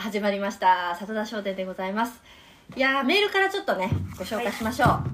[0.00, 0.96] 始まりました。
[0.98, 2.22] 里田商店でございます。
[2.74, 4.88] いやーメールからちょっとねご紹介しましょう。
[4.88, 5.04] は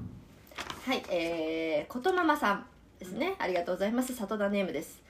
[0.94, 2.67] い、えー、ことままさん
[3.00, 3.34] ですね。
[3.41, 4.14] ありがとうございます。
[4.14, 5.02] 里田ネームです。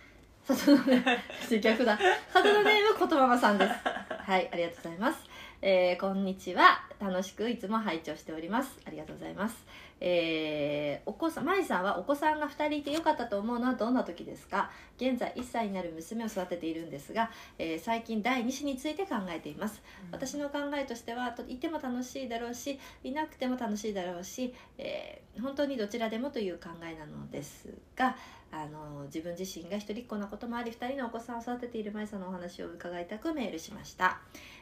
[0.46, 1.18] 里田ネー
[1.50, 1.98] ム逆だ。
[2.32, 3.70] 里田ネームことままさんです。
[4.08, 5.18] はいありがとうございます。
[5.60, 6.80] えー、こんにちは。
[6.98, 8.80] 楽しくいつも拝聴しております。
[8.86, 9.56] ありがとうございます
[10.00, 14.70] えー、お子さん、まいさんはお子さんが2人いてよかったと思うのはどんな時ですか？
[14.96, 28.16] 現在1歳になる娘を育てているんですが、えー、最近第2子について考えています、うん、私の考えとしてはいても楽しいだろうしいなくても楽しいだろうし、えー、本当にどちらでもという考えなのですが
[28.56, 34.18] あの自分自身が一人っ子なこともあり2人のお子さんを育てているまいさんのお話を伺いたくメールしました。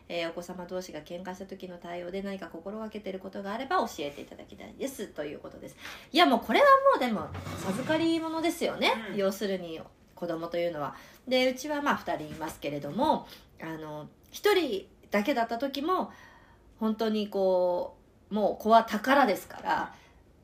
[0.09, 5.07] えー、お子様同士が喧嘩した時の対応で何か心がけてることがあれば教えていただきたいです。
[5.07, 5.77] ということです。
[6.13, 7.29] いやもうこれはもうでも
[7.65, 9.81] 授かり物ですよね、うん、要するに
[10.15, 10.97] 子供というのは。
[11.29, 13.27] でうちはまあ2人いますけれども
[13.63, 16.13] あの1人だけだった時も
[16.81, 17.97] 本当にこ
[18.31, 19.95] うもう子は宝ですから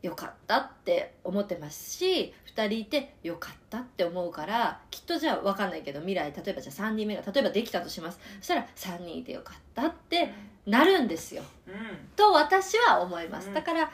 [0.03, 8.19] よかったって思ってますし2人いてよかったって思うからきっとじゃあ分かんないけど未来例えばじゃあ3人目が例えばできたとします。
[8.39, 10.33] そしたら3人いてよかったって
[10.67, 11.75] なるんですよ、うん、
[12.17, 13.91] と私は思います、うん、だから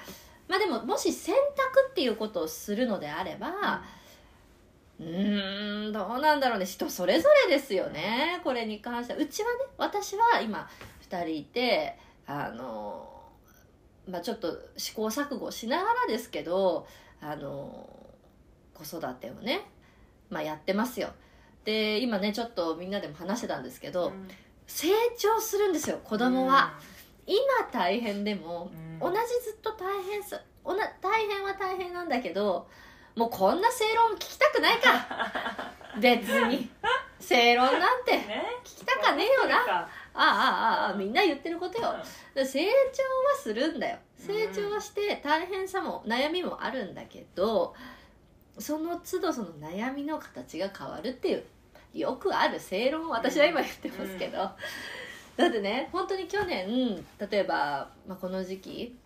[0.48, 3.82] まあでももし選択っていうことをするのであれば
[4.98, 6.64] うんどうなんだろうね。
[6.64, 8.40] 人それぞれですよね。
[8.42, 9.18] これに関しては。
[9.18, 10.68] うちはね私は今
[11.10, 13.15] 2人いてあの
[14.08, 16.86] まあちょっと試行錯誤しながらですけど
[17.20, 17.88] あの
[18.74, 19.62] 子育てをね、
[20.30, 21.10] まあ、やってますよ。
[21.64, 24.28] で今ねちょっとみんなでも話してたんですけど、うん、
[24.66, 26.74] 成長するんですよ子供は、
[27.26, 27.40] うん、今
[27.72, 32.68] 大変でも、うん、同じずっと大変さおな大変は大変なんだけど
[33.16, 35.72] もうこんな正論聞きたくないか。
[35.98, 36.70] 別に。
[37.18, 38.12] 正論なんて
[38.62, 41.94] 聞きたかねえよな、ああああみんな言ってることよ。
[42.34, 42.70] 成長は
[43.38, 43.98] するんだよ。
[44.16, 47.74] 成長はして大変さも悩みもあるんだけど、
[48.58, 51.44] その都度その悩みの形が変わるっていう
[51.94, 54.48] よくある正論を私は今言ってますけど、うん、
[55.36, 58.96] だってね本当に去年例えば、まあ、この時期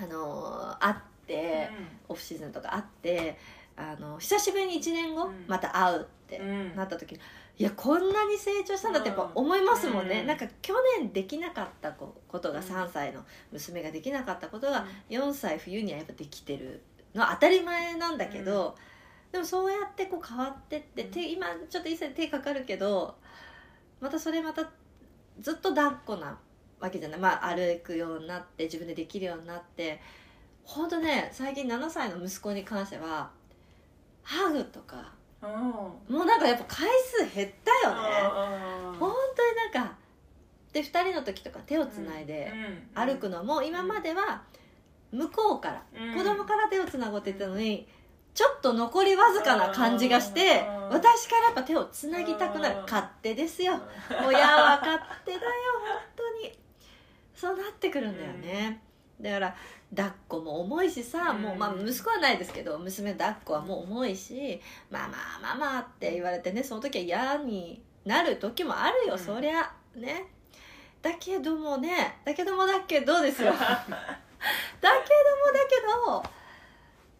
[0.00, 0.94] あの会っ
[1.26, 1.68] て、
[2.08, 3.38] うん、オフシーズンとか会って
[3.76, 6.38] あの久しぶりに1年後、また会うって
[6.76, 7.20] なった時に、
[7.56, 16.82] いやこんなに成長したんだってやっぱ思いますもんね、うん、なんか去年できなかったことが3歳の娘ができなかったことが4歳冬にはやっぱできてる
[17.14, 18.76] の当たり前なんだけど、
[19.26, 23.14] うん、でもそうやってこう変わってって手今ちょっと一切手かかるけど
[24.00, 24.68] またそれまた
[25.40, 26.36] ずっと抱っこな
[26.80, 30.00] わけじゃない、まあ、歩くようになって自分でできるようになって。
[30.64, 33.30] 本当ね最近7歳の息子に関しては
[34.22, 35.12] ハグとか
[35.48, 38.98] もうなんかやっぱ回数減ったよね。
[38.98, 39.96] 本当になんか
[40.72, 42.52] で2人の時とか手をつないで
[42.94, 44.42] 歩くのも今までは、
[45.12, 45.18] うん。
[45.18, 47.86] 向こうから、うん、子供から手をつなごうって言ったのに
[48.34, 53.74] ちょっと残りわずかな感じがして私からやっぱ手をつなぎたくなる勝手ですよ。
[54.26, 55.42] 親は勝手だよ
[55.86, 56.58] 本当に。
[57.32, 58.80] そうなってくるんだよね、
[59.20, 59.56] だから
[59.94, 64.60] 抱っこも重いしさ、もうまあ息子はないですけど娘抱っこはもう重いし
[64.90, 69.72] 「ママママ」って言われてねその時は嫌になる時もあるよ、うん、そりゃ。
[69.94, 70.26] ね。
[71.00, 73.52] だけどもねだけどもだけどですよ。
[73.58, 75.02] だけどもだ
[75.68, 76.22] けど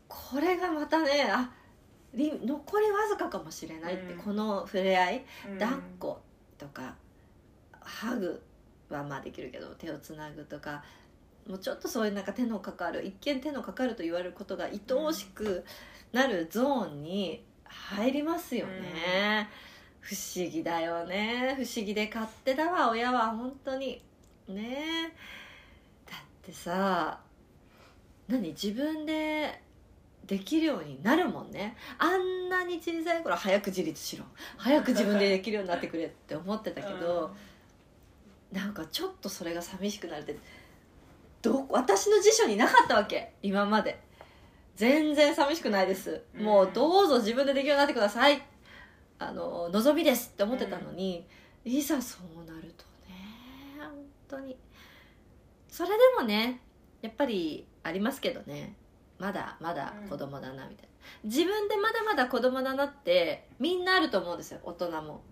[0.08, 1.50] これがまたねあ
[2.14, 6.20] 残りわずかかもしれないって、うん、この触れ合い、うん、抱っこ
[6.56, 6.94] とか
[7.80, 8.40] ハグ
[8.88, 10.82] はまあできるけど手をつなぐとか
[11.48, 15.64] もうちょっとそういうなんか手のかかる一見手のかかると言われることが愛おしく
[16.12, 19.48] なるゾーンに入りますよね、
[20.02, 21.54] うん、不思議だよね。
[21.56, 24.02] 不思議で勝手だわ親は本当に。
[24.48, 25.12] ね。
[25.12, 25.24] え
[26.44, 27.20] ってさ
[28.28, 29.62] 何自分で
[30.26, 31.76] できるようになるもんね。
[31.98, 34.24] あんなに小さい頃早く自立しろ。
[34.56, 37.30] 早く自分でできるようになってくれって思ってたけど、
[38.52, 40.36] うん、なんかちょっとそれが寂しくなるって
[41.44, 43.34] ど私の辞書になかったわけ。
[43.42, 44.02] 今まで。
[44.76, 48.42] 全然寂しくないです、うん、もうどうぞ自分でできるようになってください。
[49.20, 51.24] あの望みですって思ってたのに、
[51.64, 53.14] うん、いざそうなるとね
[53.78, 53.90] 本
[54.28, 54.56] 当に。
[55.68, 56.60] それでもね
[57.02, 58.74] やっぱりありますけどね。
[59.20, 60.88] まだまだ子供だなみたいな、
[61.22, 64.58] うん、自分でまだまだ子供だなってみんなあると思うんですよ。
[64.64, 65.22] 大人も。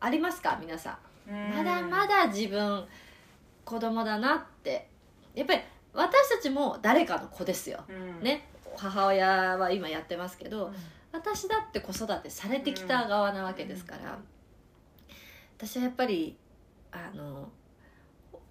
[0.00, 0.58] ありますか？
[0.60, 0.98] 皆さ
[1.28, 1.54] ん。
[1.54, 2.84] まだまだ自分
[3.64, 4.88] 子供だなって
[5.38, 5.60] やっぱり
[5.94, 8.48] 私たちも誰かの子ですよ、うん、ね。
[8.76, 10.74] 母親は今やってますけど、うん、
[11.12, 14.18] 私だって子育てされてきた側なわけですから、
[15.56, 16.36] 私はやっぱり
[16.92, 17.48] あの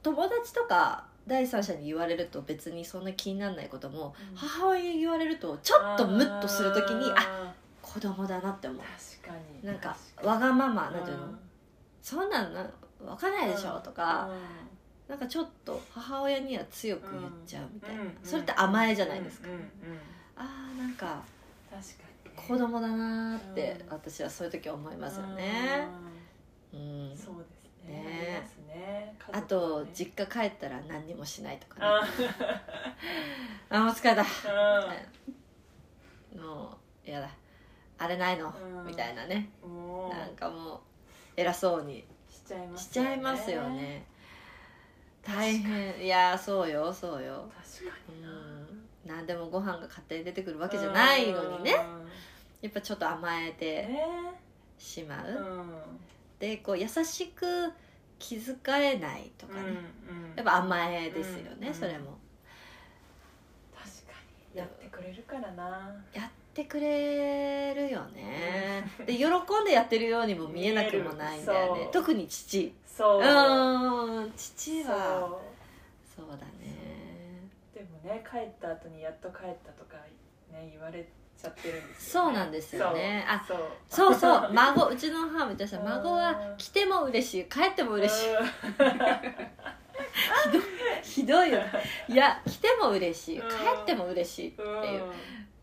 [0.04, 4.36] 友達とか第三者に言われると別にそんな気にならないことも、うん。
[4.36, 8.81] 母親に言われるとちょっとムッとする時にああ子供だなって思う。
[8.81, 9.66] ー確かに。
[9.66, 11.39] なんかわがままになんていうの、うん。
[12.01, 12.66] そんなんな
[13.00, 14.30] 分かんないでしょとか、
[15.07, 19.69] なんかちょっと母親には強く言っちゃうみたいな、うんそれって甘えじゃないですか、うんうんうん
[20.39, 21.24] あーなんか
[21.71, 22.48] 確かにね。
[22.48, 23.94] 子供だなーってうん。
[23.94, 25.88] 私はそういう時思いますよね、
[26.74, 27.18] うんうん。
[27.18, 27.45] そうで
[27.83, 27.94] すね。
[27.94, 28.50] ね。
[28.68, 29.15] ね。
[29.33, 31.86] 家あと実家帰ったら何にもしないとかね。
[33.69, 34.21] あ あもう疲れた。
[34.21, 34.98] みーたい
[36.38, 36.44] な。
[36.44, 37.30] もうやだ。
[37.98, 38.53] あれないの。
[38.62, 38.86] うん。
[38.86, 39.50] みたいなね。
[40.12, 40.80] なんかもう
[41.36, 42.06] 偉そうに。
[42.77, 44.06] しちゃいますよね
[45.27, 46.06] 大変。
[46.06, 47.50] いやそうよそうよ。
[47.79, 48.29] 確かにな。
[48.29, 51.74] うん何でもご飯が勝手に出てくるわけじゃないのにね。
[51.74, 52.07] うん
[52.62, 54.03] やっぱちょっと甘えてね
[54.79, 55.71] しまう、うん
[56.39, 57.45] でこう優しく
[58.19, 60.35] 気遣えないとかね、うんうん。
[60.35, 62.18] やっぱ甘えですよね、うんそれも。
[63.75, 64.13] 確か
[64.53, 64.59] に。
[64.59, 65.63] やってくれるからな。
[66.13, 71.89] やってくれるよね、で喜んでやってるようにも見えなくもないんだよね。
[71.92, 72.74] 特に父。
[72.86, 73.21] そう。
[73.21, 74.33] うん。
[74.36, 75.30] 父は。
[76.15, 76.27] そう。
[76.31, 77.50] だね。
[77.74, 79.98] でもね帰った後にやっと帰ったとか
[80.51, 81.07] ね言われ
[81.39, 83.25] ちゃってるんですよ、ね、そうなんですよね。
[83.27, 83.57] あそう。
[83.88, 84.50] そうそう。
[84.53, 85.77] 孫うちの母も言ってました。
[85.80, 85.86] うん。
[85.86, 87.45] 孫は来ても嬉しい。
[87.45, 88.30] 帰っても嬉しい。
[91.03, 91.60] ひどいよ。
[92.10, 93.38] いや来ても嬉しい。
[93.38, 93.81] 帰うん。
[93.83, 94.65] っても嬉しいってう。
[94.65, 94.83] ん。
[94.86, 95.03] いう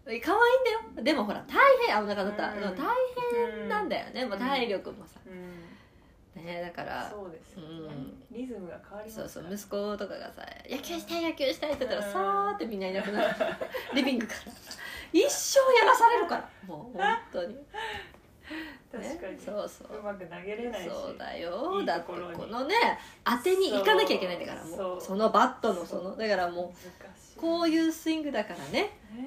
[0.05, 1.03] 可愛いんだよ。
[1.03, 1.57] でもほら大
[1.87, 2.61] 変あお腹だった、うん。
[2.77, 2.87] 大
[3.57, 5.21] 変なんだよね、もう体力もさ。
[5.27, 6.45] うん。
[6.45, 7.11] ねだから。
[7.11, 7.95] そうですよね、
[8.31, 8.37] うん。
[8.37, 12.13] リズムが変わりますそうそう息子とかがさ「野球したい野球したい」って言ったらうん。
[12.13, 13.35] さーってみんないなくなる。
[13.95, 14.53] リビングから。
[15.13, 16.49] 一生やらされるから。
[16.67, 17.61] もう本当に、ね
[18.93, 19.99] 確かに、そうそう。
[19.99, 20.91] うまく投げれないし。
[20.91, 21.81] そうだよ。
[21.81, 22.75] いいだってとこのね
[23.25, 24.65] 当てに行かなきゃいけないんだから。
[24.65, 28.91] もうそのバットのそのだからもうこういうスイングだからね、ね。
[29.17, 29.24] うん、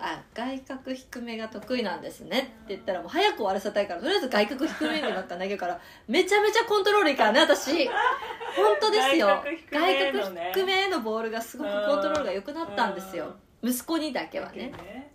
[0.00, 2.38] あ外角低めが得意なんですね。
[2.38, 7.86] って言ったらもう早く終わらせたいからとりあえず外角低めにばっか投げるからめちゃめちゃコントロールいいからね私。
[7.86, 9.42] 本当ですよ。
[9.70, 13.34] 外角低めのね低めのボールがすごくコントロールが良くなったんですよ。
[13.62, 14.72] 息子にだけはね。
[14.76, 15.12] どね。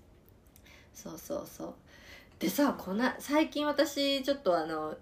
[0.94, 1.74] そうそうそう。
[2.40, 4.96] でさこな最近私ちょっとあの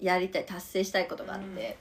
[0.00, 1.78] やりたい達成したいことがあって、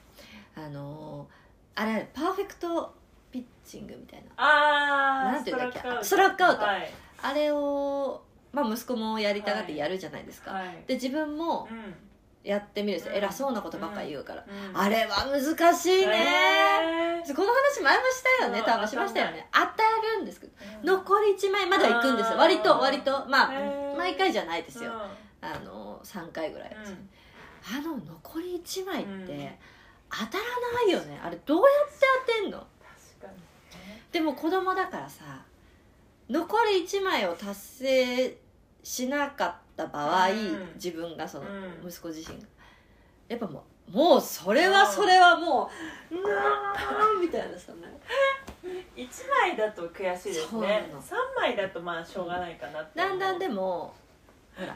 [0.55, 1.27] あの
[1.75, 2.95] あれパーフェクト
[3.31, 4.29] ピッチングみたいな。
[4.37, 5.79] ああなんていうんだっけ？
[6.03, 6.63] スストラックアウト。
[6.63, 6.89] はい、
[7.23, 11.95] あれを、まあ、息子もやりたがってやるじゃないですか、はい、で自分もうん。
[12.43, 13.17] やってみるんですよ、うん。
[13.17, 14.79] 偉そうなことばっかり言うから、うん。
[14.79, 15.41] あれは難
[15.75, 18.65] しいね、この話前もしたよねうん。
[18.65, 19.45] 多分しましたよね。
[19.51, 19.67] 当た
[20.15, 20.85] るんですけどうん。
[20.85, 22.35] 残り1枚まだ行くんですよ。
[22.35, 22.39] うん。
[22.39, 23.25] 割と割と。
[23.27, 23.51] まあ
[23.97, 24.91] 毎回じゃないですよ。
[24.93, 25.49] うん。
[25.49, 27.09] あの3回ぐらいです、うん。
[27.75, 29.49] あの残り1枚ってうん。
[30.09, 31.19] 当たらないよね。
[31.21, 32.65] あれどうやって当てんの？
[34.11, 35.43] でも子供だからさ
[36.29, 38.37] 残り1枚を達成
[38.83, 40.71] しなかった場合、うん。
[40.75, 41.89] 自分がそのうん。
[41.89, 42.45] 息子自身が。
[43.27, 45.69] やっぱもうもうそれはそれはも
[46.11, 47.83] ううわーみたいなさもう
[48.95, 50.89] 一枚だと悔しいですね。
[50.93, 51.01] の。
[51.01, 53.93] 三枚だとまあしょうがないかなってだんだんでもも
[54.57, 54.75] ほら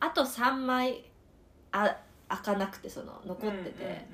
[0.00, 1.04] あと3枚
[1.72, 1.96] あ
[2.28, 4.06] 開かなくてその残ってて、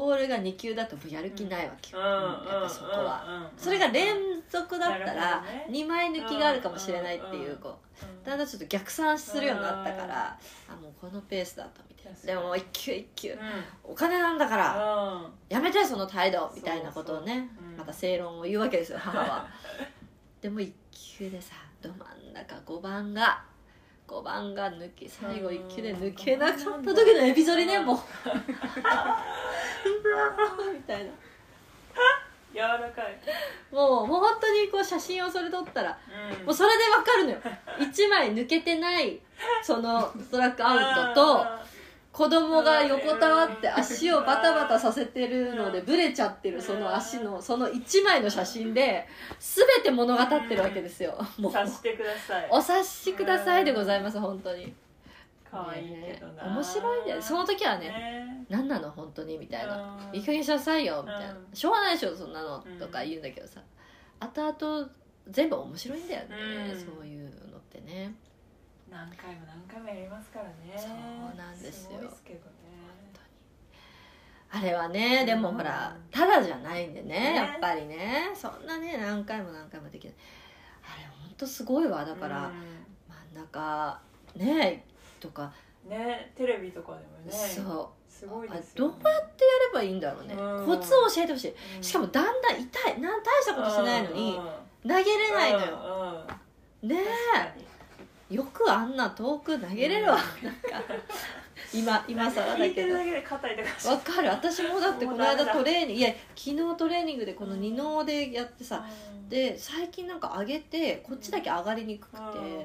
[0.00, 2.22] ボールが2球だとやる気ないわけよ、うんうん
[2.52, 4.16] やっぱそこは、それが連
[4.48, 13.34] 続だったら2枚抜きがあるかもしれないっていううんこうだんだんちょっと逆算するようになったからあもうこのペースだとみたいなでももう1球1球
[13.84, 17.48] お金なんだからうんやめてその態度みたいなことをね
[17.78, 19.48] また正論を言うわけですよ母は
[20.40, 20.72] でも1
[21.18, 23.44] 球でさど真ん中5番が
[24.06, 27.98] 5番が抜け最後1球で抜けなかった時のエビ反りねもう。
[30.74, 31.10] みたいな。
[32.52, 33.18] 柔らかい。
[33.72, 35.98] もうもう本当にこう写真をそれ撮ったら
[36.40, 36.46] うん。
[36.46, 37.38] もうそれでわかるのよ。
[37.78, 39.20] 1枚抜けてない
[39.62, 40.74] そのストラックア
[41.10, 41.63] ウトと
[42.14, 49.04] 子供が横たわって足をバタバタさせてるのでブレちゃってるその足のその1枚の写真で
[49.40, 51.18] 全て物語ってるわけですよ。
[51.38, 51.52] もう。
[51.52, 52.48] 察してください。
[52.52, 54.72] お察しくださいでございます本当に。
[55.50, 56.44] 可愛いけどな。
[56.44, 58.46] ね面白いんだよその時はねね。
[58.48, 58.92] 何なの？
[58.92, 59.36] 本当に？
[59.36, 59.98] みたいな。
[60.12, 60.16] うん。
[60.16, 61.02] いい加減にしなさいよ。
[61.04, 61.32] みたいな。
[61.32, 61.46] うん。
[61.52, 62.64] しょうがないでしょそんなの。
[62.78, 63.60] とか言うんだけどさ。
[64.20, 64.88] 後々
[65.30, 66.36] 全部面白いんだよね
[66.72, 66.80] うん。
[66.80, 68.14] そういうのってね
[68.94, 70.72] 何回も何回もやりますからね。
[70.76, 72.00] そうなんですよ。
[72.00, 72.54] ですけどね。
[74.52, 77.34] あれはねでもうんほらただじゃないんでねね。
[77.34, 78.30] やっぱりね。
[78.36, 80.14] そんなね何回も何回もできない。
[80.84, 82.52] あれほんとすごいわだからう
[83.34, 84.00] 真ん中
[84.36, 84.86] ね
[85.18, 85.52] とか。
[85.84, 87.32] んねテレビとかでもね。
[87.32, 88.12] そう。
[88.12, 88.62] すごいね。
[88.76, 89.26] どうやってやれ
[89.74, 90.34] ばいいんだろうね。
[90.34, 90.66] うん。
[90.66, 91.84] コツを教えてほしい。
[91.84, 94.38] しかもだんだん痛いなん大したことしないのに
[94.86, 95.66] 投げれないのよ。
[95.66, 96.26] よ
[96.84, 97.02] ね
[97.58, 97.73] え
[98.30, 100.18] よくあんな遠く投げれるわ。
[100.42, 100.94] なんか。
[101.72, 102.94] 今今更だ聞いてけど
[103.90, 104.28] わかる。
[104.28, 109.28] 私もだってこの間トレーニングいや昨日トレーニングでこの二の腕やってさうん。
[109.28, 112.64] で最近なんか上げてこっちだけ上がりにくくてうん。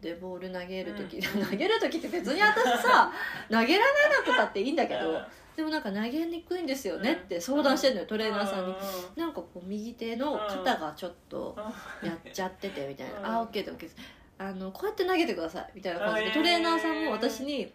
[0.00, 1.46] でボール投げる時、うん。
[1.46, 3.12] 投げる時って別に私さ
[3.50, 5.20] 投げられなくたっていいんだけど
[5.56, 8.74] でもなんか投げにくいんですよねって相談してんのよトレーナーさんに。
[9.16, 11.56] なんかこう右手の肩がちょっと
[12.02, 13.22] やっちゃっててみたいうん。
[13.22, 14.00] な「あオッケーでオッケーです」
[14.38, 17.72] あのこうやって投げてくださいみたいな感じであトレーナーさんも私に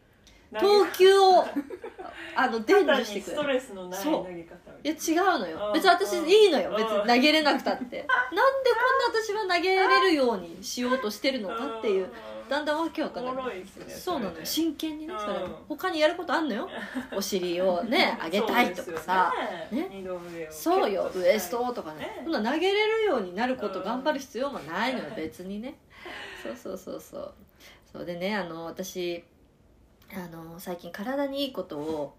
[0.60, 1.46] 投投球を
[2.36, 3.42] あの伝授してくれる。
[3.42, 5.68] ストレスのない投げ方いや違うのよ。
[5.68, 5.74] うん。
[5.74, 6.70] 別に私いいのよ。
[6.72, 6.76] うん。
[6.78, 7.82] 別に投げれなくたって。
[7.82, 12.10] なんでこんな私は投げれるようにしようとしてるのかっていう。
[12.50, 13.36] だんだんわけわかんない。
[13.88, 14.46] そうなのよ。
[14.46, 15.34] 真剣にねそれ。
[15.34, 15.56] うん。
[15.70, 16.70] 他にやることあんのよ。
[17.16, 19.34] お尻をね上げたいとかさ。
[19.70, 20.48] そうですよね。
[20.50, 21.12] そうよ。
[21.16, 22.00] ウエストとかね。
[22.00, 22.22] ね。
[22.24, 23.86] そんな投げれるようになることうん。
[23.86, 25.06] 頑張る必要もないのよ。
[25.16, 25.76] 別にね
[26.44, 27.34] そうそうそうそう。
[27.92, 29.24] そうでねあの私
[30.12, 32.16] あの最近体にいいことを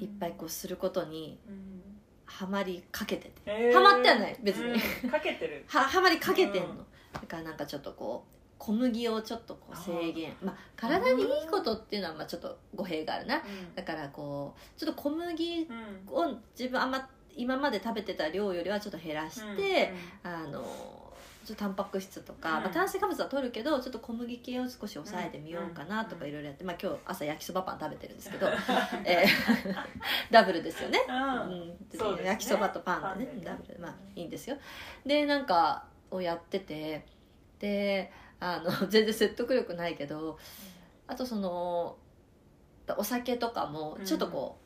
[0.00, 1.82] いっぱいこうすることにうん。
[2.24, 3.32] ハマりかけてて。
[3.44, 3.74] へー。
[3.74, 4.80] ハマってはない別に。
[5.04, 5.10] うん。
[5.10, 5.64] かけてる。
[5.68, 6.86] ははまりかけてんの、うん。
[7.12, 10.34] だからなんかちょっとこう小麦をちょっとこう制限。
[10.42, 13.42] まあ体にいいことっていうのはまあちょっと語弊があるな。
[13.74, 16.14] だからこうちょっと小麦うん。
[16.14, 21.01] を自分あんま今まで食べてた量よりはちょっと減らして、あの
[21.44, 22.62] ちょっとタンパク質とか、うん。
[22.64, 26.30] まあ、炭水化物は取るけどちょっと小麦系を少し抑えてみようかなとかうん。
[26.30, 28.48] いろいろやって、まあ、今日朝焼きそばパン食べてるんですけど、
[29.04, 29.74] えー
[30.30, 31.14] ダブルですよね、うん。
[31.14, 33.44] うんそうですね焼きそばとパンでねパンでね。
[33.44, 34.56] ダブルまあいいんですよ。
[35.04, 37.06] でなんかをやってて
[37.58, 40.38] であの 全然説得力ないけど
[41.06, 41.96] あとその
[42.96, 44.58] お酒とかもちょっとこ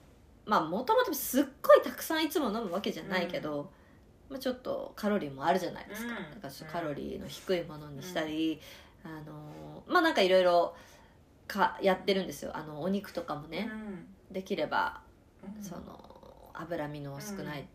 [0.46, 3.70] う、まあもともとすっごいたくさんいつも飲むわけじゃないけど、
[4.28, 6.34] まあ、ちょっとカロリーもあるじゃないですか,、うん。
[6.34, 8.60] だからちょっとカロリーの低いものにしたり、
[9.04, 10.74] あのまあなんかいろいろ
[11.46, 12.50] かやってるんですよ。
[12.56, 13.70] あのお肉とかもね、
[14.30, 15.00] できれば
[15.56, 15.62] うん。
[15.62, 17.68] その脂身の少ない、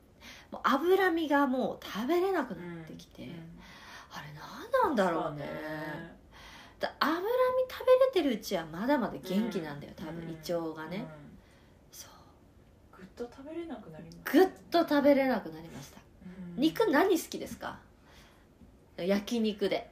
[0.52, 3.30] もう脂身がもう食べれなくなってきて、うん。
[4.12, 5.46] あれ何なんだろうね。
[6.80, 7.26] だ脂身
[7.70, 10.24] 食べれてるうちはまだまだ元気なんだよ、多分。
[10.24, 11.06] 胃腸がね、
[11.92, 12.98] そう。
[12.98, 14.18] ぐっと食べれなくなります。
[14.26, 15.98] ぐっと食べれなくなりました。
[15.98, 16.11] うん
[16.62, 17.80] 肉何好きですか？
[18.98, 19.90] 焼肉で。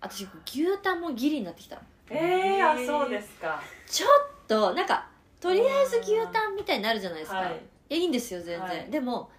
[0.00, 3.62] 私牛タンもギリになってきたえー、あそうですか。
[3.86, 4.10] ちょっ
[4.48, 5.08] となんか
[5.40, 7.48] とりあえず牛タンみたいになるじゃないですか、はい。
[7.90, 8.90] いやいいんですよ全然、はい。
[8.90, 9.30] でも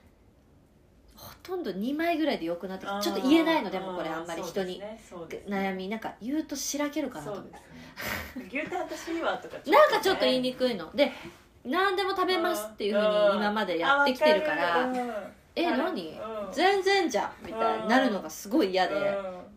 [1.16, 5.58] ほとんど2枚ぐらいでよくなってきてちょっと言えないのでもこれあんまり人に、そうですね。
[5.58, 5.88] 悩み。
[5.88, 7.32] なんか言うとしらけるかなと。
[7.34, 7.62] 思ってね。
[8.48, 10.94] 牛タン私いいわとかなんかちょっと言いににくいの。
[10.96, 11.12] で
[11.66, 14.92] 何でも食べますっていうふうに今までやってきてるから
[15.56, 16.20] え何？
[16.52, 18.96] 全然じゃんみたいになるのがすごい嫌で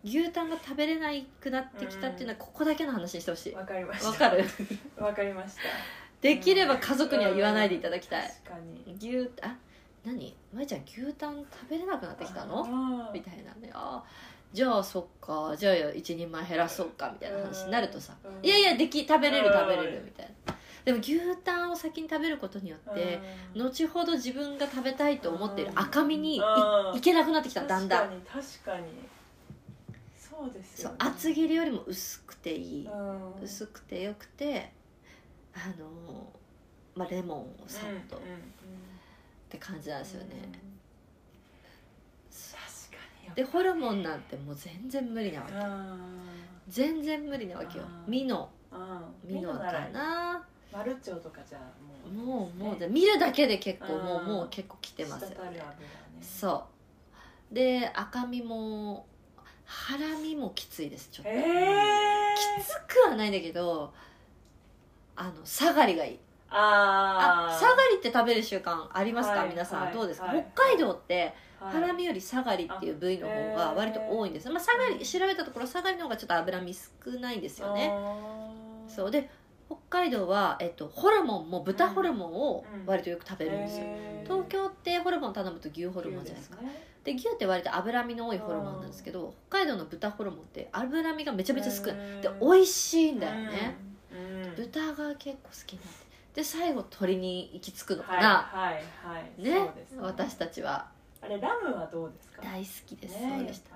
[0.04, 1.08] 牛タンが食べれな
[1.40, 3.54] くなってきたっていうのはここだけの話にしてほしい。
[3.54, 4.08] わかりました。
[4.08, 4.44] わかる？
[4.98, 5.60] わかりました。
[6.20, 8.28] できれば家族には言わないでいただきたい。
[8.44, 9.56] 確かに牛あ
[10.04, 10.36] 何？
[10.52, 12.60] 舞ちゃん牛タン食べれなくなってきたの？
[12.60, 13.70] あーみたいなね。
[13.74, 14.02] あ
[14.52, 15.54] じゃあそっか。
[15.56, 18.14] じゃあ一人前減らそうかみたいな話になるとさ。
[18.24, 18.46] うん。
[18.46, 20.54] いやいやでき食べれるうん食べれるみたいな
[20.86, 23.20] でも牛タンを先に食べることによって
[23.56, 23.62] うん。
[23.66, 26.96] 後ほど自分が食べたいと思っている赤身にいうん。
[26.96, 28.08] いけなくなってきただんだん。
[28.08, 28.84] 確かに確かに。
[30.16, 32.86] そうですそうよね厚切りよりも薄くていい。
[32.86, 33.34] うん。
[33.42, 34.70] 薄くてよくて
[35.54, 36.30] あの
[36.94, 38.18] まあレモンをさっと。
[38.18, 38.40] っうんうんうん。
[39.50, 40.34] て感じなんですよね。
[40.34, 40.42] うん。
[40.52, 40.66] 確か
[43.28, 43.34] に。
[43.34, 45.52] でホルモンなんてもう全然無理なわけ。
[45.56, 45.96] あ
[46.68, 47.84] 全然無理なわけよ。
[48.06, 48.48] ミノ。
[49.24, 51.58] ミノかなマルチョウとかじゃ
[52.12, 52.86] もうもうもうね。
[52.88, 55.50] 見るだけで結構もううんもう結構きてますよね。
[55.50, 55.62] ね。
[56.20, 56.64] そ
[57.50, 57.54] う。
[57.54, 59.06] で赤身も
[59.64, 63.92] ハラミもきついですちょっと、えきつくはないんだけど
[65.16, 66.18] あのサガリがいい。
[66.48, 76.80] ああサガリって食べる習慣ありますか、はい皆さん、はいどうですか、はい北海道ってハハラミよりサガリっていう部位の方が割と多いんです、まあ、サガリ調べたところサガリの方がちょっと脂身少
[77.18, 77.90] ないんですよね。
[78.88, 79.10] そう。
[79.10, 79.28] で
[79.66, 83.86] 北海道は、えっと、ホルモンも豚ホルモンを割とよく食べるんですよ、
[84.24, 86.58] 東京ってホルモン頼むと牛ホルモンじゃないですか。
[87.04, 91.96] で牛って割と脂身の多いホルモンなんですけど北海道の豚ホルモンって脂身がめちゃめちゃ少ない。
[92.22, 93.76] で美味しいんだよね、
[94.56, 95.88] 豚が結構好きなんで。
[96.34, 99.42] で最後鶏に行き着くのかはいな、はいはい。
[99.42, 99.54] ね。
[99.54, 100.88] そうです私たちは。
[101.22, 102.42] あれラムはどうですか？
[102.42, 103.34] 大好きです、ね。
[103.38, 103.75] そうでした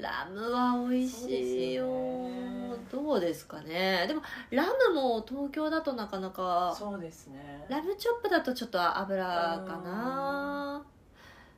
[0.00, 1.86] ラムは美味しいよ。
[1.86, 2.58] ね。
[2.90, 4.04] どうですかね。
[4.06, 7.66] でもラムも東京だとなかなかそうですね。
[7.68, 10.82] ラムチョップだとちょっと油かな。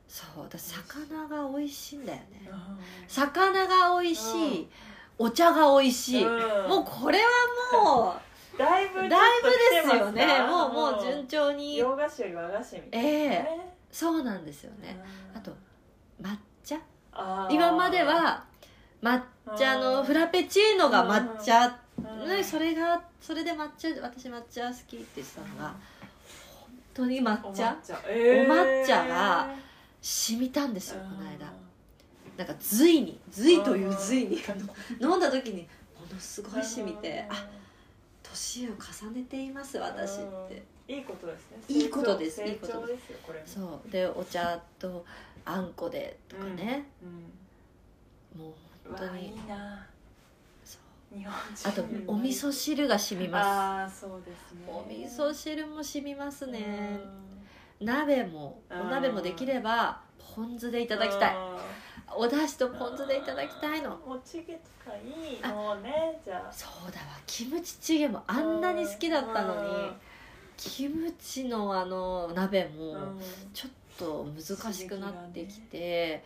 [0.07, 2.49] そうだ魚が美味しいんだよね。
[2.49, 2.79] うん。
[3.07, 4.69] 魚が美味しい、
[5.17, 6.69] お茶が美味しい、うん。
[6.69, 7.29] もうこれは
[7.81, 8.21] もう
[8.59, 10.41] だいぶだいぶですよね。
[10.41, 11.77] もうもう順調に。
[11.77, 13.73] 洋菓子より和菓子みたいなね。
[13.89, 15.01] そうなんですよね。
[15.31, 15.37] うん。
[15.37, 15.51] あと
[16.21, 16.50] 抹茶
[17.49, 18.43] 今までは
[19.01, 19.21] 抹
[19.57, 22.29] 茶のフラペチーノが抹茶、うん。
[22.29, 25.75] ねそれがそれで抹茶私抹茶好きって言ってたのが
[26.59, 27.77] 本当に抹お茶。
[27.83, 29.49] お抹茶が
[30.01, 31.51] 染みたんですよこの間。
[32.37, 34.39] なんか隋に隋という隋に。
[35.01, 35.67] 飲んだ時に
[35.99, 37.47] ものすごい染みてあ
[38.23, 41.57] 年を重ねています私っていいことですね。
[41.69, 42.37] いいことです。
[42.37, 43.09] 成長いいことです。
[43.11, 43.45] よこれも。
[43.47, 43.91] そう。
[43.91, 45.05] でお茶と
[45.45, 47.05] あんこでとかね、う
[48.37, 48.49] んも
[48.85, 49.27] ううわ本当に。
[49.27, 49.87] いいな。
[51.65, 53.45] あとお味噌汁が染みます。
[53.45, 54.65] ああそうですね。
[54.67, 56.99] お味噌汁も染みますね。
[57.79, 57.85] うん。
[57.85, 59.99] 鍋もお鍋もできれば
[60.35, 61.35] ポン酢でいただきたい。
[61.35, 61.57] あ
[62.15, 63.89] お出汁とポン酢でいただきたいの。
[63.89, 64.59] もちげと
[64.89, 66.53] かいいあもうねじゃあ。
[66.53, 67.07] そうだわ。
[67.25, 69.91] キムチチゲもあんなに好きだったのに
[70.63, 73.21] キムチのあの鍋もうん。
[73.53, 76.23] ちょっと難しくなってきて、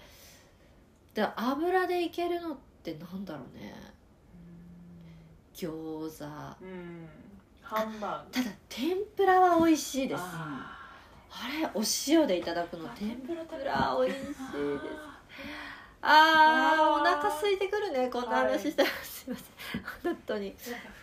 [1.14, 3.74] で油でいけるのってなんだろうね。
[5.56, 6.26] 餃子。
[6.62, 7.08] うん。
[7.62, 8.32] ハンバーグ。
[8.32, 10.22] ただ天ぷらは美味しいです。
[10.22, 10.78] あ
[11.32, 13.44] あれお塩でいただくのー天ぷら
[13.98, 14.40] 美味しいです。
[16.02, 17.02] ああー。
[17.02, 19.44] お腹空いてくるねこんな話したら、すいませ
[19.80, 19.84] ん。
[20.04, 20.54] 本当に。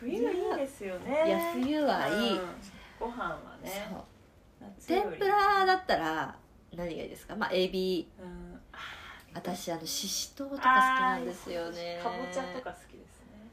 [0.00, 1.24] 冬いいですよね。
[1.26, 2.40] いや冬はいい、うん
[3.02, 3.92] ご飯はね
[4.86, 6.36] 天ぷらだったら
[6.76, 7.34] 何がいいですか？
[7.34, 8.08] まあエビ。
[8.18, 8.60] うん。
[8.72, 8.78] あ
[9.34, 12.00] 私あのししとうとか好きなんですよね。
[12.02, 12.08] か。
[12.10, 13.48] ぼちゃとか好きですね。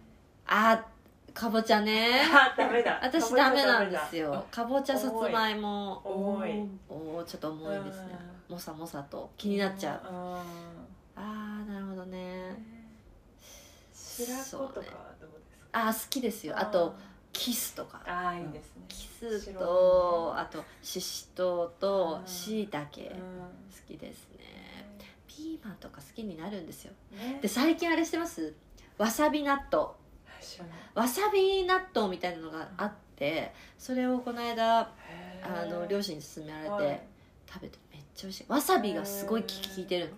[0.45, 0.85] あ
[1.33, 2.21] かぼちゃね。
[2.31, 2.99] あダメだ。
[3.01, 4.33] 私ダメなんですよ。
[4.33, 6.01] よかぼちゃさつまいも。
[6.05, 6.69] 重い。
[6.89, 8.19] おーちょっと重いですね。
[8.47, 9.31] もさもさと。
[9.37, 10.13] 気になっちゃう。
[10.13, 10.35] うん。
[10.35, 10.43] あ
[11.17, 12.55] あなるほどね。
[13.93, 15.87] 白子とかはどうですか？
[15.87, 16.57] あー好きですよ。
[16.57, 16.95] あと
[17.31, 18.01] キスとか。
[18.05, 18.83] ああいいですね。
[18.87, 22.27] キス白とあとししとうとうん。
[22.27, 23.95] しいたけ好うん。
[23.95, 24.39] きですね。
[25.27, 26.93] ピーマンとか好きになるんですよ。
[27.11, 27.39] ね。
[27.41, 28.53] で最近あれしてます？
[28.97, 29.89] わさび納豆。
[30.93, 37.01] わさび納豆みたいなのがあってそれをこの間あの両親に勧められて、はい。
[37.47, 38.45] 食べてめっちゃ美味しい。
[38.47, 40.09] わさびがすごい効いてる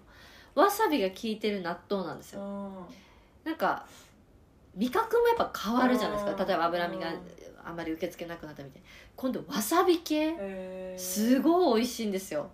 [0.55, 0.63] の。
[0.63, 2.41] わさびが効いてる納豆なんですよ。
[2.41, 2.85] うん。
[3.43, 3.85] なんか
[4.75, 7.11] 味覚もやっぱ変わるじゃないですうんか例えば脂身が
[7.63, 8.87] あまり受け付けなくなったみたいな。
[9.15, 10.95] 今度わさび系。
[10.97, 12.49] すごい美味しいんですよ。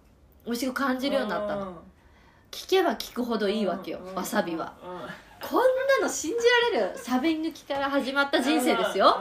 [0.46, 1.82] 美味しく感じるようになったの。
[2.52, 4.00] 聞けば聞くほどいいわけよ。
[4.00, 4.16] うん。
[4.16, 4.74] わさびは。
[5.42, 5.60] こん
[6.02, 6.38] なの信じ
[6.74, 9.18] られるサビ抜きから始まった人生ですよ。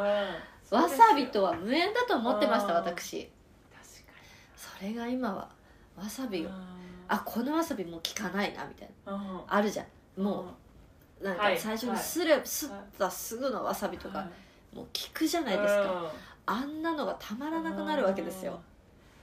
[0.73, 0.79] うん。
[0.79, 2.79] わさびとは無縁だと思ってましたうん。
[2.79, 3.31] 私。
[3.73, 3.87] 確
[4.57, 5.49] それが今は
[5.97, 6.51] わさびを
[7.09, 9.13] あこのわさびもう効かないなみたいな。
[9.13, 9.41] うん。
[9.47, 9.87] あるじゃ
[10.19, 10.23] ん。
[10.23, 10.45] もう
[11.21, 14.27] なんはいか最初にすれすったすぐのわさびとか
[14.73, 16.13] もう効くじゃないですか。
[16.47, 18.61] あんなのがたまらなくなるわけですよ。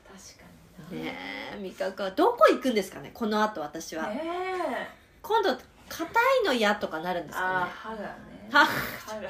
[0.06, 0.46] 確か
[0.92, 1.16] にね
[1.56, 2.12] え味覚は。
[2.12, 4.08] どこ行くんですかねこの後私は。
[4.08, 4.88] ねえ。
[5.22, 5.56] 今度
[5.88, 6.06] 硬
[6.44, 7.66] いの嫌とかなるんですあかね。
[7.66, 8.08] ー歯がね。
[8.52, 9.30] 歯歯がね。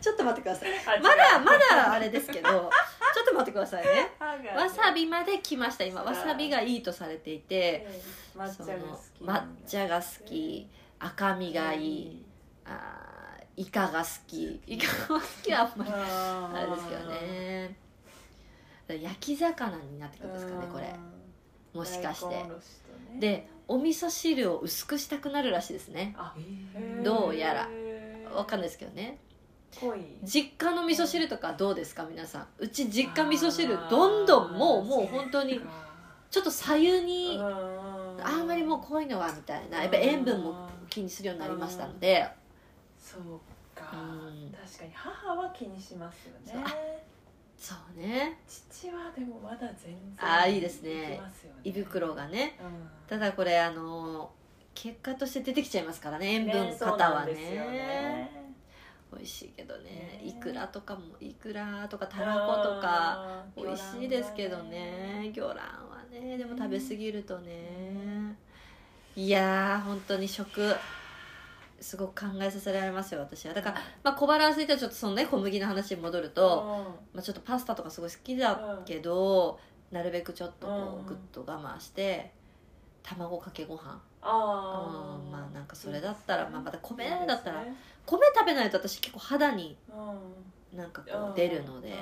[0.00, 0.70] ちょっと待ってください
[1.02, 2.48] まだまだあれですけど
[3.14, 3.92] ちょっと待ってくださいね。
[3.92, 4.10] ね。
[4.56, 6.02] わさびまで来ました今。
[6.02, 7.86] わさびがいいとされていて
[8.36, 10.68] 抹その茶が好き抹茶が好き
[11.00, 12.24] 赤身がいい。
[12.64, 14.60] あーイカが好き。
[14.66, 17.76] イカが好きはあんまりああれですけどね。
[19.02, 20.94] 焼き魚になってくるんですかねこれ。
[21.74, 22.44] もしかして。
[23.18, 26.16] でお味噌汁を薄くしたくなるらしいですね。
[27.02, 27.68] どうやら。
[28.34, 29.18] わかんないですけどね。
[30.24, 32.46] 実家の味噌汁とかどうですか皆さん。
[32.58, 35.60] うち実家味噌汁どんどんもうもう本当に
[36.30, 37.40] ちょっと左右に
[38.22, 42.26] あんまりもう濃いのはみたいなやっぱ塩分も気にするようになりましたので
[42.98, 43.22] そう
[43.74, 43.90] か。
[43.92, 44.52] うん。
[44.52, 46.64] 確かに母は気にしますよね
[47.56, 50.90] そうね父はでもまだ全然あーいいですね。
[50.92, 51.20] ね
[51.62, 52.58] 胃袋がね。
[52.60, 52.88] うん。
[53.06, 54.30] ただこれあの
[54.74, 58.40] 結果として出てきちゃいますからね塩分方はなんですよね。
[59.12, 59.90] 美味しいけどね。
[59.90, 60.22] ね。
[60.24, 65.30] いくらとかもいくらとかたらことか美味しいですけどね。
[65.34, 65.58] 魚卵。
[65.58, 66.38] はね。
[66.38, 68.36] でも食べ過ぎるとね。
[69.16, 70.74] いやー本当に食。
[71.80, 73.54] すごく考えさせられますよ私は。
[73.54, 79.58] だから、まあ、小腹空いたらちょっとそのね小麦の話に戻ると、まあ、ちょっとパスタとかすごい好きだけど、
[79.90, 82.32] なるべくちょっとこうグッと我慢して
[83.02, 83.98] 卵かけご飯。
[84.22, 87.64] ああうんまあなんかそれだったら、まあ、また米だったら
[88.04, 90.76] 米食べないと私結構肌にうん。
[90.76, 91.96] なんかこう出るのでうん。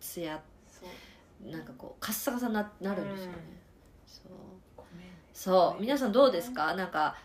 [0.00, 0.40] ツヤ
[1.44, 3.34] なんかこうカッサカサにななるんですよね、
[4.06, 4.32] そう。
[4.76, 4.84] 米
[5.32, 5.80] そう。
[5.80, 6.74] 皆さんどうですか？
[6.74, 7.16] なんか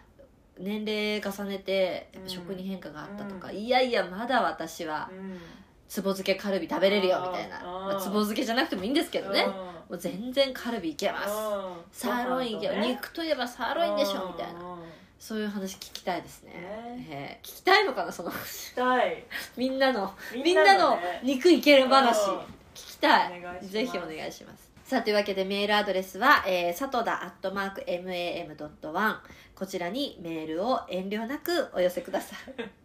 [0.57, 2.29] 年齢重ねてうん。
[2.29, 3.55] 食に変化があったとか、うん。
[3.57, 5.39] いやいやまだ私はうん。
[5.87, 7.61] つぼ漬けカルビ食べれるよみたいな。
[7.61, 9.43] まあ、つぼ漬けじゃなくてもいいんですけどね。
[9.43, 9.51] うん。
[9.51, 11.29] もう全然カルビいけます。
[11.29, 11.75] うん。
[11.91, 12.87] サーロインいけね。
[12.93, 14.59] 肉といえばサーロインでしょみたいな。
[14.61, 14.79] うん。
[15.19, 16.53] そういう話聞きたいですね。
[16.53, 17.07] ね。
[17.09, 17.47] えー。
[17.47, 19.23] 聞きたいのかなそのしたい。
[19.57, 20.11] みんなの。
[20.33, 21.21] みんなのね。
[21.23, 22.29] 肉いける話。
[22.31, 22.39] うん
[22.75, 23.65] 聞きたい。
[23.65, 24.75] ぜひお願いします。
[24.85, 29.17] さあというわけでメールアドレスは、えー、さとだアットマーク MAM.1
[29.55, 32.69] こちらにメールを遠慮なくお寄せください